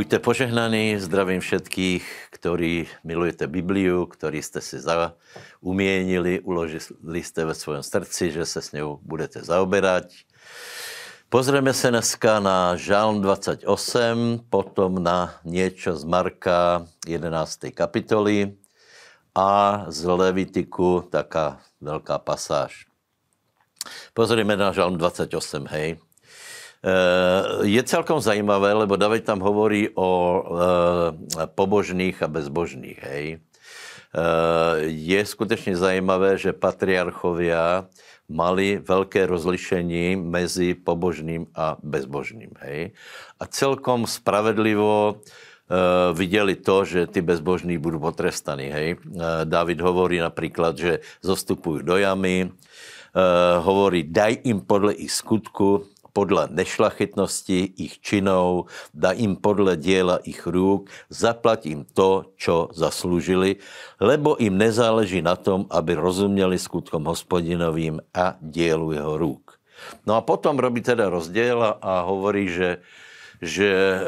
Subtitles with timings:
[0.00, 7.82] Buďte požehnaní, zdravím všetkých, ktorí milujete Bibliu, ktorí jste si zaumienili, uložili jste ve svém
[7.84, 10.24] srdci, že se s ňou budete zaoberať.
[11.28, 13.68] Pozrieme se dneska na Žálm 28,
[14.48, 17.68] potom na niečo z Marka 11.
[17.68, 18.56] kapitoly
[19.36, 22.88] a z Levitiku taká veľká pasáž.
[24.16, 26.00] Pozrieme na Žálm 28, hej.
[26.80, 32.96] Eh, je celkom zajímavé, lebo David tam hovorí o eh, pobožných a bezbožných.
[33.04, 33.24] Hej.
[33.36, 37.84] Eh, je skutečně zajímavé, že patriarchovia
[38.32, 42.56] mali velké rozlišení mezi pobožným a bezbožným.
[42.64, 42.96] Hej.
[43.40, 45.20] A celkom spravedlivo
[46.14, 48.74] viděli to, že ty bezbožní budou potrestaní.
[48.74, 48.96] Hej.
[49.44, 52.50] David hovorí například, že zostupují do jamy,
[53.58, 60.46] hovorí, daj im podle ich skutku, podle nešlachytnosti ich činou, dá jim podle děla ich
[60.46, 63.56] růk, zaplať jim to, čo zasloužili,
[64.00, 69.58] lebo jim nezáleží na tom, aby rozuměli skutkom hospodinovým a dělu jeho růk.
[70.06, 72.78] No a potom robí teda rozděl a hovorí, že
[73.40, 74.00] že eh,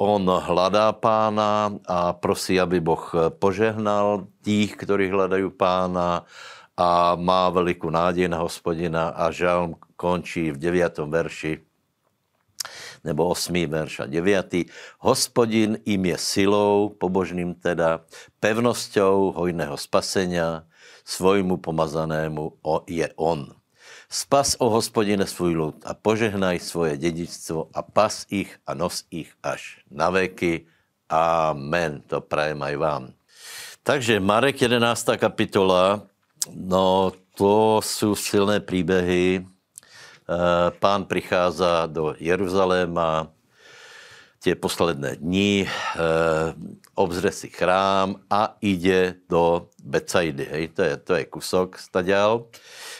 [0.00, 6.24] on hledá pána a prosí, aby Boh požehnal těch, kteří hledají pána
[6.76, 10.98] a má velikou nádej na hospodina a žalm končí v 9.
[11.06, 11.62] verši
[13.04, 13.52] nebo 8.
[13.68, 14.64] verš a 9.
[15.04, 18.00] Hospodin im je silou, pobožným teda,
[18.40, 20.64] pevnosťou hojného spasenia,
[21.04, 22.56] svojmu pomazanému
[22.88, 23.52] je on.
[24.08, 29.32] Spas o hospodine svůj lud a požehnaj svoje dědictvo a pas ich a nos ich
[29.42, 30.66] až na veky.
[31.10, 32.00] Amen.
[32.08, 33.02] To prajem aj vám.
[33.84, 35.20] Takže Marek 11.
[35.20, 36.08] kapitola,
[36.50, 39.46] no to jsou silné příběhy,
[40.24, 43.28] Eh, pán prichází do Jeruzaléma,
[44.40, 46.00] tie posledné dní, eh,
[46.96, 50.44] obzře si chrám a ide do Becajdy.
[50.44, 52.48] Hej, to je, to je kusok staďal.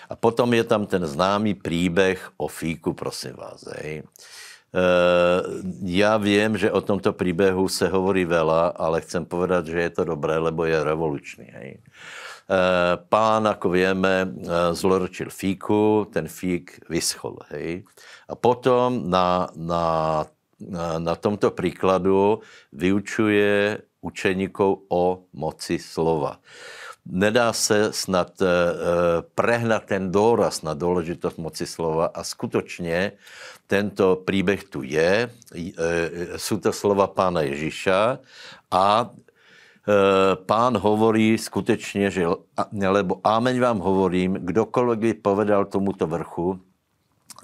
[0.09, 3.65] A potom je tam ten známý příběh o fíku, prosím vás.
[3.81, 4.03] Hej.
[4.75, 5.43] Eh,
[5.83, 10.05] já vím, že o tomto příběhu se hovorí veľa, ale chcem povedat, že je to
[10.05, 11.47] dobré, lebo je revoluční.
[11.47, 11.79] Hej.
[11.79, 17.39] Eh, pán, ako vieme, eh, zloročil fíku, ten fík vyschol.
[17.55, 17.87] Hej.
[18.29, 20.27] A potom na, na,
[20.99, 22.43] na tomto příkladu
[22.73, 26.43] vyučuje učeníkov o moci slova.
[27.07, 28.47] Nedá se snad eh,
[29.35, 33.13] prehnat ten důraz na důležitost moci slova a skutečně
[33.67, 35.31] tento příběh tu je.
[36.37, 38.19] Jsou to slova pána Ježíša
[38.71, 39.11] a
[39.89, 42.25] Eh, pán hovorí skutečně, že,
[42.73, 46.61] nebo ámeň vám hovorím, kdokoliv by povedal tomuto vrchu,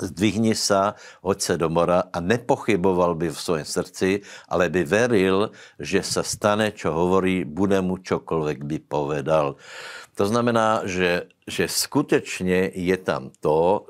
[0.00, 5.50] zdvihni se, hoď se do mora a nepochyboval by v svém srdci, ale by veril,
[5.78, 9.56] že se stane, čo hovorí, bude mu čokoliv by povedal.
[10.14, 13.86] To znamená, že, že skutečně je tam to,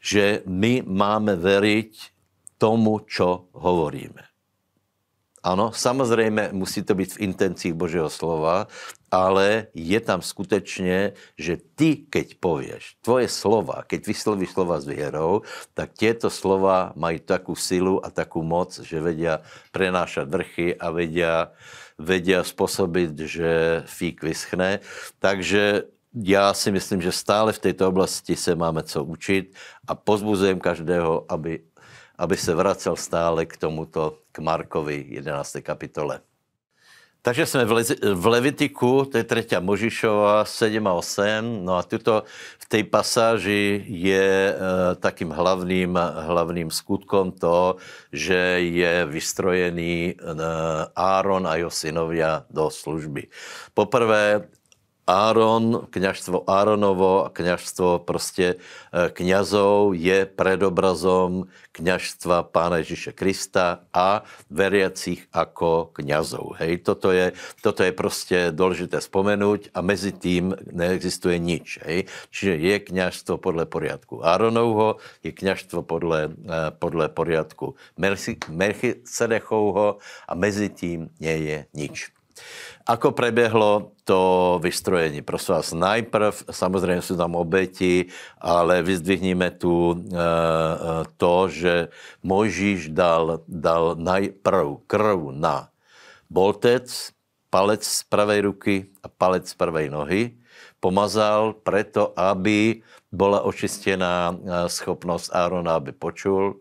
[0.00, 1.92] že my máme veriť
[2.58, 4.35] tomu, čo hovoríme.
[5.46, 8.66] Ano, samozřejmě musí to být v intencích Božího slova,
[9.10, 15.46] ale je tam skutečně, že ty, keď pověš, tvoje slova, keď vyslovíš slova s věrou,
[15.74, 19.38] tak těto slova mají takovou silu a takovou moc, že vedia
[19.70, 21.54] prenášat vrchy a vedia,
[21.98, 24.82] vedia způsobit, že fík vyschne.
[25.22, 25.82] Takže
[26.24, 29.54] já si myslím, že stále v této oblasti se máme co učit
[29.88, 31.65] a pozbuzujem každého, aby
[32.18, 35.56] aby se vracel stále k tomuto, k Markovi 11.
[35.62, 36.20] kapitole.
[37.26, 41.82] Takže jsme v, Le- v Levitiku, to je třetí Možišova, 7 a 8, no a
[41.82, 42.22] tuto,
[42.58, 44.54] v té pasáži je e,
[44.94, 47.82] takým hlavným, hlavným skutkom to,
[48.14, 50.14] že je vystrojený e,
[50.94, 53.26] Áron a jeho synovia do služby.
[53.74, 54.46] Poprvé
[55.06, 64.22] Áron, kněžstvo Áronovo a kněžstvo prostě e, kňazov je predobrazom kněžstva Pána Ježíše Krista a
[64.50, 66.58] veriacich jako kňazov.
[66.58, 67.32] Hej, toto je,
[67.62, 71.78] toto je prostě důležité vzpomenout a mezi tím neexistuje nič.
[71.86, 72.04] Hej.
[72.30, 77.74] Čiže je kněžstvo podle poriadku Áronovho, je kněžstvo podle, e, podle poriadku
[78.48, 79.98] Melchisedechovho
[80.28, 82.15] a mezi tím nie je nič.
[82.86, 85.22] Ako preběhlo to vystrojení?
[85.22, 88.06] Prosím vás, najprv, samozřejmě jsou tam obeti,
[88.38, 90.16] ale vyzdvihníme tu e,
[91.16, 91.88] to, že
[92.22, 95.68] Mojžíš dal, dal najprv krv na
[96.30, 97.16] boltec,
[97.50, 100.36] palec z pravé ruky a palec z pravé nohy.
[100.80, 106.60] Pomazal preto, aby byla očistěná eh, schopnost Árona, aby počul,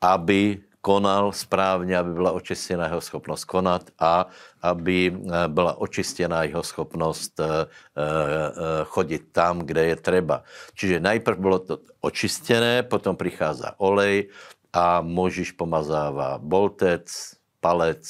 [0.00, 4.30] aby konal správně, aby byla očištěna jeho schopnost konat a
[4.62, 5.10] aby
[5.50, 7.40] byla očištěna jeho schopnost
[8.84, 10.42] chodit tam, kde je třeba.
[10.74, 14.30] Čiže najprv bylo to očistěné, potom přichází olej
[14.72, 18.06] a Možíš pomazává boltec, palec,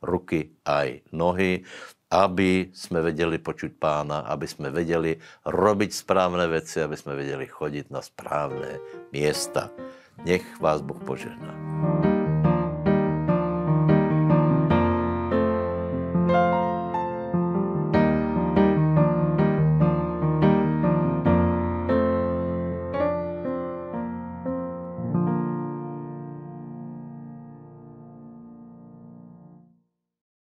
[0.00, 1.64] ruky aj nohy
[2.14, 7.90] aby jsme věděli počuť pána, aby jsme věděli robiť správné věci, aby jsme věděli chodit
[7.90, 8.78] na správné
[9.12, 9.70] města.
[10.24, 12.13] Nech vás Bůh požehná.